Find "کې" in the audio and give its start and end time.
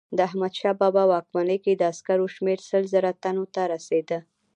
1.63-1.73